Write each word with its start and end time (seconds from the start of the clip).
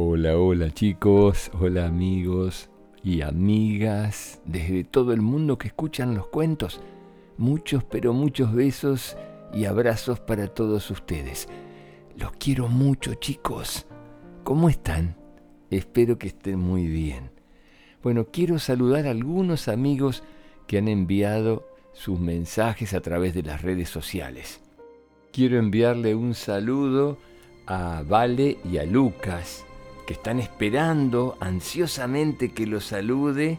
Hola, 0.00 0.38
hola 0.38 0.70
chicos, 0.70 1.50
hola 1.60 1.86
amigos 1.86 2.70
y 3.02 3.22
amigas 3.22 4.40
desde 4.44 4.84
todo 4.84 5.12
el 5.12 5.20
mundo 5.20 5.58
que 5.58 5.66
escuchan 5.66 6.14
los 6.14 6.28
cuentos. 6.28 6.80
Muchos, 7.36 7.82
pero 7.82 8.12
muchos 8.12 8.54
besos 8.54 9.16
y 9.52 9.64
abrazos 9.64 10.20
para 10.20 10.46
todos 10.46 10.88
ustedes. 10.92 11.48
Los 12.16 12.30
quiero 12.38 12.68
mucho 12.68 13.14
chicos. 13.14 13.88
¿Cómo 14.44 14.68
están? 14.68 15.16
Espero 15.68 16.16
que 16.16 16.28
estén 16.28 16.60
muy 16.60 16.86
bien. 16.86 17.32
Bueno, 18.00 18.28
quiero 18.30 18.60
saludar 18.60 19.08
a 19.08 19.10
algunos 19.10 19.66
amigos 19.66 20.22
que 20.68 20.78
han 20.78 20.86
enviado 20.86 21.66
sus 21.92 22.20
mensajes 22.20 22.94
a 22.94 23.00
través 23.00 23.34
de 23.34 23.42
las 23.42 23.62
redes 23.62 23.88
sociales. 23.88 24.60
Quiero 25.32 25.58
enviarle 25.58 26.14
un 26.14 26.34
saludo 26.34 27.18
a 27.66 28.04
Vale 28.06 28.58
y 28.64 28.78
a 28.78 28.84
Lucas 28.84 29.64
que 30.08 30.14
están 30.14 30.40
esperando 30.40 31.36
ansiosamente 31.38 32.52
que 32.52 32.66
los 32.66 32.86
salude 32.86 33.58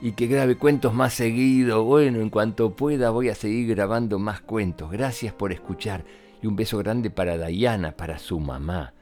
y 0.00 0.12
que 0.12 0.28
grabe 0.28 0.54
cuentos 0.54 0.94
más 0.94 1.14
seguido. 1.14 1.82
Bueno, 1.82 2.20
en 2.20 2.30
cuanto 2.30 2.76
pueda 2.76 3.10
voy 3.10 3.28
a 3.28 3.34
seguir 3.34 3.74
grabando 3.74 4.20
más 4.20 4.40
cuentos. 4.40 4.92
Gracias 4.92 5.34
por 5.34 5.50
escuchar. 5.50 6.04
Y 6.40 6.46
un 6.46 6.54
beso 6.54 6.78
grande 6.78 7.10
para 7.10 7.36
Diana, 7.44 7.96
para 7.96 8.20
su 8.20 8.38
mamá. 8.38 8.94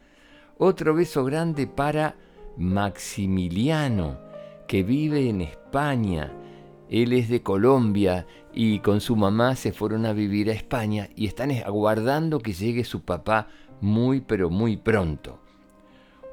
Otro 0.57 0.95
beso 0.95 1.27
grande 1.27 1.67
para 1.67 2.17
Maximiliano, 2.57 4.19
que 4.67 4.83
vive 4.83 5.29
en 5.29 5.43
España. 5.43 6.33
Él 6.89 7.13
es 7.13 7.29
de 7.29 7.43
Colombia 7.43 8.27
y 8.55 8.79
con 8.79 9.03
su 9.03 9.15
mamá 9.15 9.57
se 9.57 9.73
fueron 9.73 10.07
a 10.07 10.15
vivir 10.15 10.49
a 10.49 10.55
España 10.55 11.11
y 11.15 11.27
están 11.27 11.51
aguardando 11.51 12.39
que 12.39 12.55
llegue 12.55 12.85
su 12.85 13.03
papá 13.03 13.49
muy 13.83 14.23
pero 14.23 14.49
muy 14.49 14.79
pronto. 14.79 15.43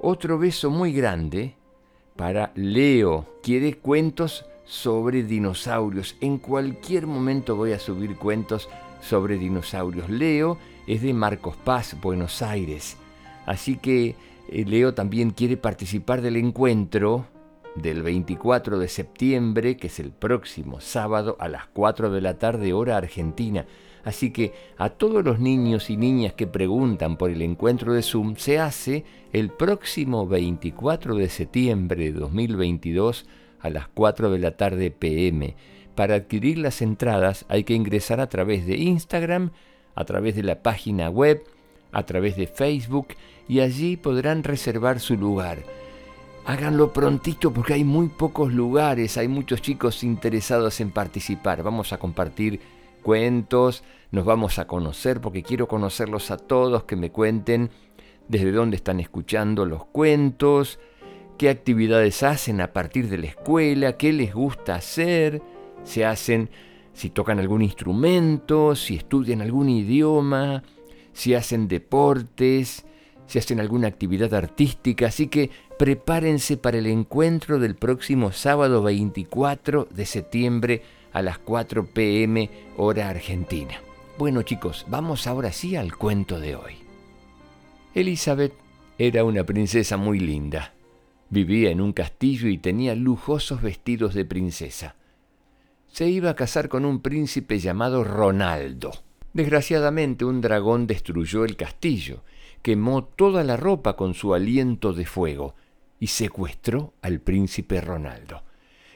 Otro 0.02 0.38
beso 0.38 0.70
muy 0.70 0.92
grande 0.92 1.56
para 2.16 2.52
Leo. 2.56 3.26
Quiere 3.42 3.76
cuentos 3.76 4.46
sobre 4.66 5.24
dinosaurios. 5.24 6.16
En 6.22 6.38
cualquier 6.38 7.08
momento 7.08 7.56
voy 7.56 7.72
a 7.72 7.80
subir 7.80 8.16
cuentos 8.18 8.70
sobre 9.02 9.38
dinosaurios. 9.38 10.10
Leo 10.10 10.58
es 10.86 11.02
de 11.02 11.14
Marcos 11.14 11.56
Paz, 11.56 11.96
Buenos 12.02 12.42
Aires. 12.42 12.98
Así 13.46 13.78
que 13.78 14.16
eh, 14.50 14.66
Leo 14.66 14.94
también 14.94 15.32
quiere 15.32 15.58
participar 15.58 16.22
del 16.22 16.36
encuentro 16.36 17.26
del 17.76 18.04
24 18.04 18.80
de 18.80 18.88
septiembre, 18.88 19.78
que 19.78 19.88
es 19.88 20.00
el 20.00 20.12
próximo 20.12 20.80
sábado 20.80 21.36
a 21.40 21.48
las 21.48 21.68
4 21.68 22.12
de 22.12 22.22
la 22.22 22.38
tarde 22.38 22.74
hora 22.74 22.98
argentina. 22.98 23.66
Así 24.04 24.32
que 24.32 24.54
a 24.78 24.90
todos 24.90 25.26
los 25.26 25.40
niños 25.40 25.90
y 25.90 25.98
niñas 25.98 26.34
que 26.34 26.48
preguntan 26.48 27.18
por 27.18 27.32
el 27.32 27.42
encuentro 27.42 27.94
de 27.94 28.04
Zoom, 28.04 28.36
se 28.36 28.60
hace 28.60 29.04
el 29.34 29.50
próximo 29.50 30.28
24 30.28 31.16
de 31.16 31.30
septiembre 31.30 32.12
de 32.12 32.20
2022 32.20 33.26
a 33.60 33.70
las 33.70 33.88
4 33.88 34.30
de 34.30 34.40
la 34.40 34.52
tarde 34.52 34.92
pm. 34.92 35.56
Para 35.96 36.16
adquirir 36.16 36.60
las 36.60 36.82
entradas 36.82 37.46
hay 37.50 37.64
que 37.64 37.74
ingresar 37.74 38.20
a 38.20 38.30
través 38.30 38.68
de 38.68 38.78
Instagram, 38.78 39.52
a 39.96 40.06
través 40.06 40.36
de 40.36 40.44
la 40.44 40.62
página 40.62 41.10
web, 41.10 41.44
a 41.92 42.06
través 42.06 42.36
de 42.36 42.48
Facebook 42.48 43.08
y 43.48 43.62
allí 43.62 43.98
podrán 43.98 44.44
reservar 44.44 45.00
su 45.00 45.16
lugar. 45.16 45.85
Háganlo 46.48 46.94
prontito 46.94 47.52
porque 47.52 47.74
hay 47.74 47.84
muy 47.84 48.08
pocos 48.08 48.54
lugares, 48.54 49.18
hay 49.18 49.28
muchos 49.28 49.64
chicos 49.64 50.04
interesados 50.04 50.80
en 50.80 50.92
participar. 50.92 51.64
Vamos 51.64 51.92
a 51.92 51.98
compartir 51.98 52.60
cuentos, 53.02 53.84
nos 54.12 54.26
vamos 54.26 54.60
a 54.60 54.68
conocer 54.68 55.22
porque 55.22 55.42
quiero 55.42 55.68
conocerlos 55.68 56.30
a 56.30 56.38
todos, 56.38 56.84
que 56.84 56.96
me 56.96 57.12
cuenten 57.12 57.72
desde 58.28 58.52
dónde 58.52 58.76
están 58.76 59.00
escuchando 59.00 59.66
los 59.66 59.86
cuentos, 59.86 60.78
qué 61.40 61.50
actividades 61.50 62.22
hacen 62.22 62.62
a 62.62 62.74
partir 62.74 63.10
de 63.10 63.18
la 63.18 63.26
escuela, 63.26 63.98
qué 63.98 64.14
les 64.14 64.32
gusta 64.32 64.76
hacer, 64.76 65.42
si 65.84 66.04
hacen, 66.04 66.52
si 66.94 67.10
tocan 67.10 67.40
algún 67.40 67.64
instrumento, 67.64 68.76
si 68.76 68.98
estudian 68.98 69.42
algún 69.42 69.68
idioma, 69.68 70.62
si 71.12 71.34
hacen 71.34 71.68
deportes, 71.68 72.86
si 73.28 73.40
hacen 73.40 73.60
alguna 73.60 73.88
actividad 73.88 74.34
artística, 74.34 75.08
así 75.08 75.28
que 75.28 75.50
prepárense 75.78 76.58
para 76.58 76.78
el 76.78 76.88
encuentro 76.88 77.60
del 77.60 77.76
próximo 77.76 78.32
sábado 78.32 78.84
24 78.84 79.88
de 79.92 80.06
septiembre 80.06 80.82
a 81.12 81.22
las 81.22 81.38
4 81.40 81.88
pm 81.88 82.50
hora 82.78 83.10
argentina. 83.10 83.80
Bueno 84.18 84.44
chicos, 84.44 84.86
vamos 84.90 85.28
ahora 85.28 85.52
sí 85.52 85.76
al 85.76 85.96
cuento 85.96 86.40
de 86.40 86.56
hoy. 86.56 86.74
Elizabeth 87.94 88.54
era 88.98 89.24
una 89.24 89.44
princesa 89.44 89.98
muy 89.98 90.20
linda. 90.20 90.74
Vivía 91.30 91.72
en 91.72 91.82
un 91.82 91.92
castillo 91.92 92.48
y 92.48 92.58
tenía 92.58 92.96
lujosos 92.96 93.62
vestidos 93.62 94.14
de 94.14 94.26
princesa. 94.26 94.96
Se 95.88 96.08
iba 96.10 96.30
a 96.30 96.36
casar 96.36 96.70
con 96.70 96.86
un 96.86 97.02
príncipe 97.02 97.60
llamado 97.60 98.04
Ronaldo. 98.04 98.92
Desgraciadamente 99.34 100.24
un 100.24 100.40
dragón 100.40 100.88
destruyó 100.88 101.44
el 101.44 101.58
castillo, 101.58 102.24
quemó 102.66 103.04
toda 103.04 103.44
la 103.44 103.58
ropa 103.58 103.96
con 103.96 104.16
su 104.16 104.34
aliento 104.34 104.92
de 104.92 105.06
fuego 105.06 105.54
y 106.00 106.08
secuestró 106.08 106.96
al 107.04 107.20
príncipe 107.20 107.80
Ronaldo. 107.80 108.42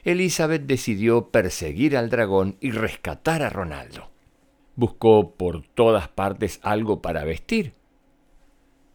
Elizabeth 0.02 0.66
decidió 0.66 1.30
perseguir 1.30 1.96
al 1.96 2.10
dragón 2.10 2.56
y 2.60 2.72
rescatar 2.72 3.44
a 3.44 3.48
Ronaldo. 3.48 4.10
Buscó 4.74 5.36
por 5.36 5.62
todas 5.62 6.08
partes 6.08 6.58
algo 6.64 7.00
para 7.00 7.22
vestir, 7.22 7.74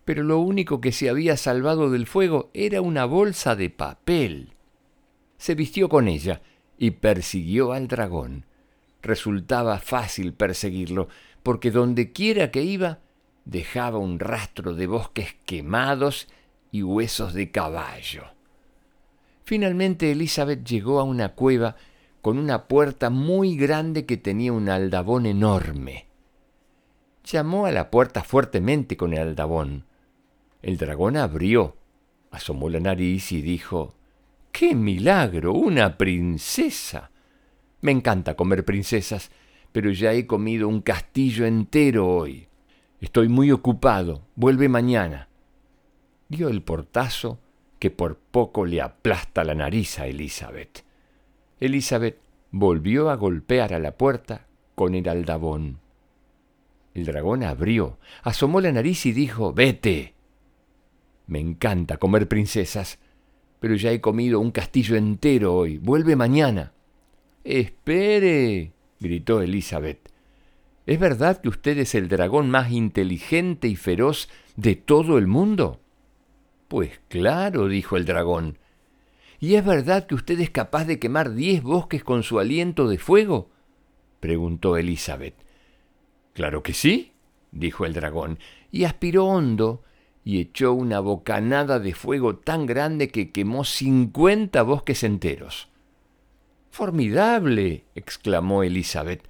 pero 0.04 0.24
lo 0.24 0.40
único 0.40 0.82
que 0.82 0.92
se 0.92 1.10
había 1.10 1.38
salvado 1.38 1.90
del 1.90 2.06
fuego 2.06 2.50
era 2.54 2.82
una 2.82 3.06
bolsa 3.06 3.56
de 3.56 3.70
papel. 3.70 4.56
Se 5.38 5.56
vistió 5.56 5.88
con 5.88 6.10
ella 6.10 6.42
y 6.78 6.92
persiguió 6.92 7.72
al 7.72 7.88
dragón. 7.88 8.44
Resultaba 9.02 9.80
fácil 9.80 10.34
perseguirlo, 10.34 11.08
porque 11.44 11.72
donde 11.72 12.12
quiera 12.12 12.52
que 12.52 12.64
iba, 12.64 13.00
dejaba 13.46 14.00
un 14.00 14.20
rastro 14.20 14.74
de 14.74 14.88
bosques 14.88 15.36
quemados 15.46 16.28
y 16.72 16.84
huesos 16.84 17.34
de 17.34 17.52
caballo. 17.52 18.24
Finalmente 19.44 20.12
Elizabeth 20.12 20.68
llegó 20.68 21.00
a 21.00 21.04
una 21.04 21.30
cueva 21.36 21.76
con 22.22 22.40
una 22.40 22.68
puerta 22.68 23.12
muy 23.12 23.56
grande 23.56 24.08
que 24.08 24.18
tenía 24.18 24.52
un 24.52 24.68
aldabón 24.68 25.28
enorme. 25.28 26.08
Llamó 27.24 27.68
a 27.68 27.72
la 27.72 27.92
puerta 27.92 28.24
fuertemente 28.24 28.98
con 28.98 29.14
el 29.14 29.20
aldabón. 29.20 29.86
El 30.64 30.78
dragón 30.78 31.18
abrió, 31.18 31.78
asomó 32.32 32.70
la 32.70 32.80
nariz 32.80 33.32
y 33.32 33.42
dijo 33.44 33.94
¡Qué 34.52 34.74
milagro! 34.74 35.54
¡Una 35.54 35.98
princesa! 35.98 37.12
Me 37.82 37.92
encanta 37.92 38.36
comer 38.36 38.66
princesas, 38.66 39.30
pero 39.72 39.92
ya 39.92 40.14
he 40.14 40.26
comido 40.26 40.68
un 40.68 40.82
castillo 40.82 41.46
entero 41.46 42.08
hoy. 42.08 42.48
Estoy 43.02 43.30
muy 43.30 43.52
ocupado. 43.52 44.22
Vuelve 44.36 44.70
mañana. 44.70 45.28
Dio 46.30 46.50
el 46.50 46.62
portazo 46.62 47.40
que 47.80 47.92
por 47.92 48.18
poco 48.18 48.66
le 48.66 48.82
aplasta 48.82 49.44
la 49.44 49.54
nariz 49.54 50.00
a 50.00 50.08
Elizabeth. 50.08 50.84
Elizabeth 51.60 52.20
volvió 52.52 53.10
a 53.10 53.16
golpear 53.16 53.74
a 53.74 53.80
la 53.80 53.98
puerta 53.98 54.48
con 54.76 54.96
el 54.96 55.08
aldabón. 55.08 55.80
El 56.94 57.06
dragón 57.06 57.44
abrió, 57.44 58.00
asomó 58.24 58.62
la 58.62 58.72
nariz 58.72 59.06
y 59.06 59.12
dijo 59.12 59.54
Vete. 59.54 60.14
Me 61.28 61.40
encanta 61.40 61.98
comer 61.98 62.28
princesas, 62.28 63.00
pero 63.60 63.76
ya 63.76 63.92
he 63.92 64.00
comido 64.00 64.40
un 64.40 64.52
castillo 64.52 64.96
entero 64.96 65.56
hoy. 65.56 65.78
Vuelve 65.78 66.16
mañana. 66.16 66.72
Espere, 67.44 68.72
gritó 69.00 69.42
Elizabeth. 69.42 70.15
¿Es 70.86 71.00
verdad 71.00 71.42
que 71.42 71.50
usted 71.50 71.78
es 71.80 71.96
el 71.96 72.08
dragón 72.08 72.50
más 72.50 72.72
inteligente 72.72 73.68
y 73.68 73.76
feroz 73.76 74.30
de 74.56 74.76
todo 74.76 75.18
el 75.18 75.28
mundo? 75.28 75.80
Pues 76.68 77.00
claro, 77.08 77.68
dijo 77.68 77.98
el 77.98 78.06
dragón. 78.06 78.60
¿Y 79.40 79.56
es 79.56 79.66
verdad 79.66 80.06
que 80.06 80.16
usted 80.16 80.40
es 80.40 80.50
capaz 80.50 80.86
de 80.86 81.00
quemar 81.00 81.34
diez 81.34 81.64
bosques 81.64 82.04
con 82.04 82.24
su 82.24 82.40
aliento 82.40 82.88
de 82.88 82.98
fuego? 82.98 83.50
preguntó 84.20 84.78
Elizabeth. 84.78 85.36
Claro 86.34 86.64
que 86.64 86.74
sí, 86.74 87.14
dijo 87.52 87.86
el 87.86 87.94
dragón, 87.94 88.40
y 88.72 88.84
aspiró 88.84 89.26
hondo 89.26 89.84
y 90.24 90.40
echó 90.40 90.74
una 90.74 91.00
bocanada 91.00 91.80
de 91.80 91.94
fuego 91.94 92.38
tan 92.38 92.66
grande 92.66 93.10
que 93.10 93.32
quemó 93.32 93.64
cincuenta 93.64 94.64
bosques 94.64 95.04
enteros. 95.04 95.70
Formidable, 96.72 97.86
exclamó 97.96 98.64
Elizabeth, 98.64 99.28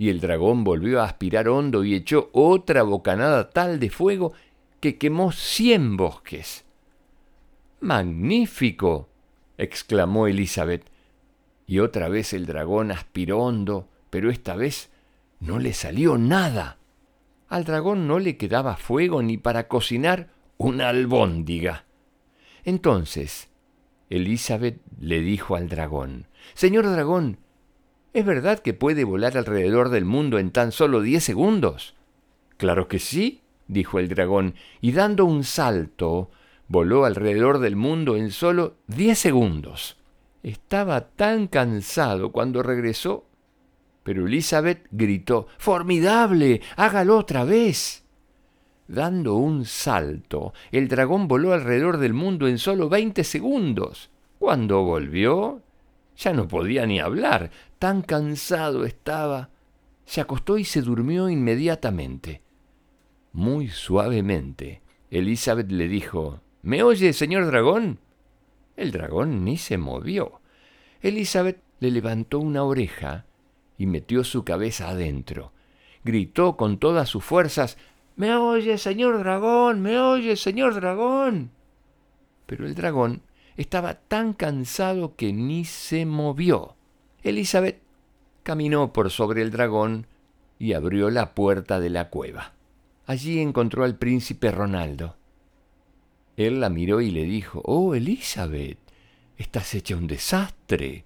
y 0.00 0.08
el 0.08 0.18
dragón 0.18 0.64
volvió 0.64 1.02
a 1.02 1.04
aspirar 1.04 1.46
hondo 1.50 1.84
y 1.84 1.94
echó 1.94 2.30
otra 2.32 2.84
bocanada 2.84 3.50
tal 3.50 3.78
de 3.78 3.90
fuego 3.90 4.32
que 4.80 4.96
quemó 4.96 5.30
cien 5.30 5.98
bosques. 5.98 6.64
Magnífico, 7.80 9.10
exclamó 9.58 10.26
Elizabeth. 10.26 10.86
Y 11.66 11.80
otra 11.80 12.08
vez 12.08 12.32
el 12.32 12.46
dragón 12.46 12.92
aspiró 12.92 13.40
hondo, 13.40 13.88
pero 14.08 14.30
esta 14.30 14.56
vez 14.56 14.88
no 15.38 15.58
le 15.58 15.74
salió 15.74 16.16
nada. 16.16 16.78
Al 17.50 17.64
dragón 17.64 18.06
no 18.06 18.20
le 18.20 18.38
quedaba 18.38 18.78
fuego 18.78 19.22
ni 19.22 19.36
para 19.36 19.68
cocinar 19.68 20.30
una 20.56 20.88
albóndiga. 20.88 21.84
Entonces, 22.64 23.50
Elizabeth 24.08 24.80
le 24.98 25.20
dijo 25.20 25.56
al 25.56 25.68
dragón, 25.68 26.26
Señor 26.54 26.90
dragón, 26.90 27.36
¿es 28.12 28.24
verdad 28.24 28.58
que 28.58 28.74
puede 28.74 29.04
volar 29.04 29.36
alrededor 29.36 29.88
del 29.88 30.04
mundo 30.04 30.38
en 30.38 30.50
tan 30.50 30.72
solo 30.72 31.00
diez 31.00 31.24
segundos? 31.24 31.94
Claro 32.56 32.88
que 32.88 32.98
sí, 32.98 33.40
dijo 33.68 33.98
el 33.98 34.08
dragón, 34.08 34.54
y 34.80 34.92
dando 34.92 35.24
un 35.24 35.44
salto, 35.44 36.30
voló 36.68 37.04
alrededor 37.04 37.58
del 37.58 37.76
mundo 37.76 38.16
en 38.16 38.30
solo 38.30 38.74
diez 38.86 39.18
segundos. 39.18 39.96
Estaba 40.42 41.08
tan 41.08 41.46
cansado 41.46 42.32
cuando 42.32 42.62
regresó, 42.62 43.26
pero 44.02 44.26
Elizabeth 44.26 44.86
gritó, 44.90 45.46
¡Formidable! 45.58 46.62
¡Hágalo 46.76 47.18
otra 47.18 47.44
vez! 47.44 48.04
Dando 48.88 49.34
un 49.34 49.66
salto, 49.66 50.52
el 50.72 50.88
dragón 50.88 51.28
voló 51.28 51.52
alrededor 51.52 51.98
del 51.98 52.12
mundo 52.12 52.48
en 52.48 52.58
solo 52.58 52.88
veinte 52.88 53.22
segundos. 53.22 54.10
Cuando 54.38 54.82
volvió, 54.82 55.62
ya 56.20 56.34
no 56.34 56.46
podía 56.48 56.86
ni 56.86 57.00
hablar, 57.00 57.50
tan 57.78 58.02
cansado 58.02 58.84
estaba. 58.84 59.48
Se 60.04 60.20
acostó 60.20 60.58
y 60.58 60.64
se 60.64 60.82
durmió 60.82 61.30
inmediatamente. 61.30 62.42
Muy 63.32 63.68
suavemente, 63.68 64.82
Elizabeth 65.10 65.70
le 65.70 65.88
dijo, 65.88 66.40
¿Me 66.62 66.82
oye, 66.82 67.14
señor 67.14 67.46
dragón? 67.46 68.00
El 68.76 68.90
dragón 68.92 69.44
ni 69.44 69.56
se 69.56 69.78
movió. 69.78 70.40
Elizabeth 71.00 71.62
le 71.80 71.90
levantó 71.90 72.38
una 72.38 72.64
oreja 72.64 73.24
y 73.78 73.86
metió 73.86 74.22
su 74.22 74.44
cabeza 74.44 74.90
adentro. 74.90 75.52
Gritó 76.04 76.58
con 76.58 76.78
todas 76.78 77.08
sus 77.08 77.24
fuerzas, 77.24 77.78
¿Me 78.16 78.34
oye, 78.34 78.76
señor 78.76 79.18
dragón? 79.20 79.80
¿Me 79.80 79.98
oye, 79.98 80.36
señor 80.36 80.74
dragón? 80.74 81.50
Pero 82.44 82.66
el 82.66 82.74
dragón 82.74 83.22
estaba 83.56 83.94
tan 83.94 84.32
cansado 84.32 85.16
que 85.16 85.32
ni 85.32 85.64
se 85.64 86.06
movió. 86.06 86.76
Elizabeth 87.22 87.80
caminó 88.42 88.92
por 88.92 89.10
sobre 89.10 89.42
el 89.42 89.50
dragón 89.50 90.06
y 90.58 90.74
abrió 90.74 91.10
la 91.10 91.34
puerta 91.34 91.80
de 91.80 91.90
la 91.90 92.10
cueva. 92.10 92.52
Allí 93.06 93.40
encontró 93.40 93.84
al 93.84 93.96
príncipe 93.96 94.50
Ronaldo. 94.50 95.16
Él 96.36 96.60
la 96.60 96.70
miró 96.70 97.00
y 97.00 97.10
le 97.10 97.24
dijo, 97.24 97.60
Oh, 97.64 97.94
Elizabeth, 97.94 98.78
estás 99.36 99.74
hecha 99.74 99.96
un 99.96 100.06
desastre. 100.06 101.04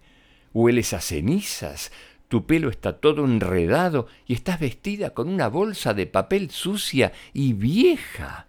Hueles 0.53 0.93
a 0.93 1.01
cenizas, 1.01 1.91
tu 2.29 2.47
pelo 2.47 2.69
está 2.69 2.99
todo 2.99 3.25
enredado 3.25 4.07
y 4.27 4.35
estás 4.35 4.61
vestida 4.61 5.11
con 5.11 5.29
una 5.29 5.49
bolsa 5.49 5.95
de 5.95 6.07
papel 6.07 6.51
sucia 6.51 7.13
y 7.33 7.53
vieja. 7.53 8.49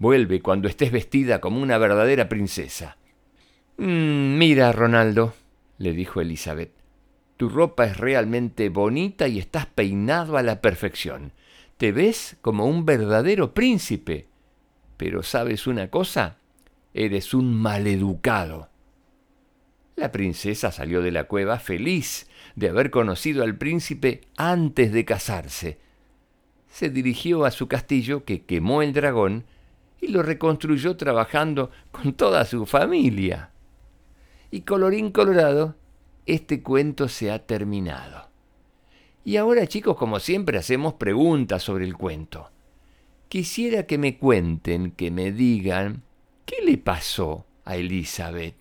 Vuelve 0.00 0.40
cuando 0.40 0.66
estés 0.66 0.90
vestida 0.90 1.42
como 1.42 1.60
una 1.60 1.76
verdadera 1.76 2.26
princesa. 2.30 2.96
Mm, 3.76 4.38
mira, 4.38 4.72
Ronaldo, 4.72 5.34
le 5.76 5.92
dijo 5.92 6.22
Elizabeth, 6.22 6.72
tu 7.36 7.50
ropa 7.50 7.84
es 7.84 7.98
realmente 7.98 8.70
bonita 8.70 9.28
y 9.28 9.38
estás 9.38 9.66
peinado 9.66 10.38
a 10.38 10.42
la 10.42 10.62
perfección. 10.62 11.32
Te 11.76 11.92
ves 11.92 12.38
como 12.40 12.64
un 12.64 12.86
verdadero 12.86 13.52
príncipe. 13.52 14.26
Pero 14.96 15.22
¿sabes 15.22 15.66
una 15.66 15.90
cosa? 15.90 16.38
Eres 16.94 17.34
un 17.34 17.54
maleducado. 17.54 18.70
La 19.96 20.12
princesa 20.12 20.72
salió 20.72 21.02
de 21.02 21.10
la 21.10 21.24
cueva 21.24 21.58
feliz 21.58 22.26
de 22.56 22.70
haber 22.70 22.90
conocido 22.90 23.44
al 23.44 23.58
príncipe 23.58 24.22
antes 24.38 24.92
de 24.92 25.04
casarse. 25.04 25.78
Se 26.68 26.88
dirigió 26.88 27.44
a 27.44 27.50
su 27.50 27.68
castillo 27.68 28.24
que 28.24 28.46
quemó 28.46 28.80
el 28.80 28.94
dragón 28.94 29.44
y 30.00 30.08
lo 30.08 30.22
reconstruyó 30.22 30.96
trabajando 30.96 31.70
con 31.90 32.14
toda 32.14 32.44
su 32.44 32.66
familia. 32.66 33.50
Y 34.50 34.62
colorín 34.62 35.10
colorado, 35.10 35.76
este 36.26 36.62
cuento 36.62 37.08
se 37.08 37.30
ha 37.30 37.46
terminado. 37.46 38.28
Y 39.24 39.36
ahora 39.36 39.66
chicos, 39.66 39.96
como 39.96 40.18
siempre, 40.18 40.58
hacemos 40.58 40.94
preguntas 40.94 41.62
sobre 41.62 41.84
el 41.84 41.96
cuento. 41.96 42.50
Quisiera 43.28 43.84
que 43.86 43.98
me 43.98 44.18
cuenten, 44.18 44.92
que 44.92 45.10
me 45.10 45.30
digan, 45.30 46.02
¿qué 46.46 46.56
le 46.64 46.78
pasó 46.78 47.46
a 47.64 47.76
Elizabeth? 47.76 48.56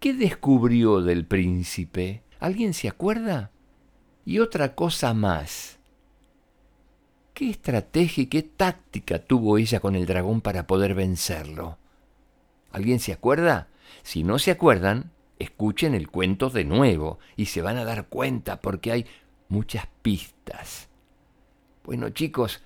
¿Qué 0.00 0.14
descubrió 0.14 1.00
del 1.02 1.24
príncipe? 1.26 2.22
¿Alguien 2.40 2.74
se 2.74 2.88
acuerda? 2.88 3.52
Y 4.24 4.40
otra 4.40 4.74
cosa 4.74 5.14
más. 5.14 5.78
¿Qué 7.34 7.48
estrategia 7.48 8.24
y 8.24 8.26
qué 8.26 8.42
táctica 8.42 9.18
tuvo 9.18 9.56
ella 9.56 9.80
con 9.80 9.96
el 9.96 10.04
dragón 10.04 10.42
para 10.42 10.66
poder 10.66 10.94
vencerlo? 10.94 11.78
¿Alguien 12.72 13.00
se 13.00 13.12
acuerda? 13.12 13.68
Si 14.02 14.22
no 14.22 14.38
se 14.38 14.50
acuerdan, 14.50 15.12
escuchen 15.38 15.94
el 15.94 16.08
cuento 16.08 16.50
de 16.50 16.64
nuevo 16.64 17.18
y 17.36 17.46
se 17.46 17.62
van 17.62 17.78
a 17.78 17.84
dar 17.84 18.08
cuenta 18.08 18.60
porque 18.60 18.92
hay 18.92 19.06
muchas 19.48 19.86
pistas. 20.02 20.88
Bueno 21.84 22.10
chicos, 22.10 22.62